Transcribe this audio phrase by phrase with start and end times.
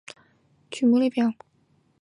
[0.71, 1.31] 曲目列表